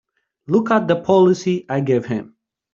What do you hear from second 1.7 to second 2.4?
gave him!